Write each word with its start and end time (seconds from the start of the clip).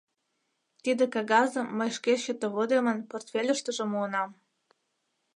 Тиде 0.83 1.03
кагазым 1.13 1.67
мый 1.77 1.89
шке 1.97 2.13
счетоводемын 2.21 2.97
портфельыштыже 3.09 3.85
муынам. 3.91 4.29